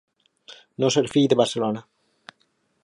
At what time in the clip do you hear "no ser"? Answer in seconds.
0.83-1.03